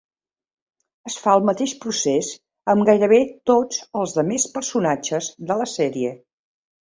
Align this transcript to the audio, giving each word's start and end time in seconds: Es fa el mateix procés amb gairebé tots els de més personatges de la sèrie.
Es 1.09 1.17
fa 1.25 1.33
el 1.39 1.43
mateix 1.49 1.73
procés 1.83 2.29
amb 2.73 2.87
gairebé 2.89 3.19
tots 3.51 3.83
els 4.01 4.17
de 4.17 4.25
més 4.31 4.49
personatges 4.57 5.29
de 5.51 5.59
la 5.61 5.69
sèrie. 5.77 6.15